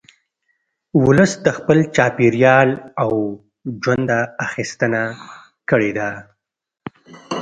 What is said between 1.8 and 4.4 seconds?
چاپېریال او ژونده